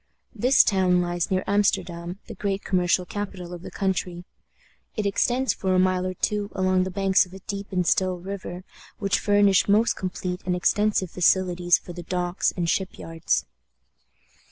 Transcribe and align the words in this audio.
This 0.33 0.63
town 0.63 0.99
lies 0.99 1.29
near 1.29 1.43
Amsterdam, 1.45 2.17
the 2.25 2.33
great 2.33 2.63
commercial 2.63 3.05
capital 3.05 3.53
of 3.53 3.61
the 3.61 3.69
country. 3.69 4.23
It 4.95 5.05
extends 5.05 5.53
for 5.53 5.75
a 5.75 5.79
mile 5.79 6.07
or 6.07 6.15
two 6.15 6.49
along 6.55 6.85
the 6.85 6.89
banks 6.89 7.27
of 7.27 7.33
a 7.35 7.39
deep 7.41 7.71
and 7.71 7.85
still 7.85 8.17
river, 8.17 8.63
which 8.97 9.19
furnish 9.19 9.67
most 9.69 9.95
complete 9.95 10.41
and 10.43 10.55
extensive 10.55 11.11
facilities 11.11 11.77
for 11.77 11.93
the 11.93 12.01
docks 12.01 12.51
and 12.57 12.67
ship 12.67 12.97
yards. 12.97 13.45